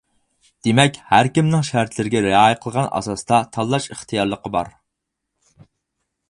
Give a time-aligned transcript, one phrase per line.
[0.67, 4.73] دېمەك، ھەركىمنىڭ شەرتلەرگە رىئايە قىلغان ئاساستا تاللاش ئىختىيارلىقى بار.